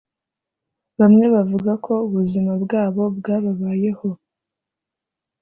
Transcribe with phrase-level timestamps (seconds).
[0.99, 4.09] bamwe bavuga ko ubuzima bwabo bwabayeho